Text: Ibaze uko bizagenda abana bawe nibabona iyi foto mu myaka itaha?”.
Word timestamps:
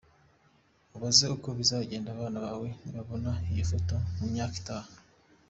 Ibaze 0.95 1.25
uko 1.35 1.47
bizagenda 1.59 2.09
abana 2.11 2.37
bawe 2.45 2.67
nibabona 2.81 3.31
iyi 3.51 3.63
foto 3.71 3.95
mu 4.17 4.25
myaka 4.33 4.55
itaha?”. 4.61 4.89